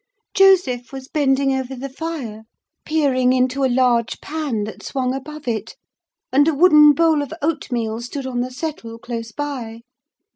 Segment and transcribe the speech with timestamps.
[0.33, 2.45] Joseph was bending over the fire,
[2.85, 5.75] peering into a large pan that swung above it;
[6.33, 9.81] and a wooden bowl of oatmeal stood on the settle close by.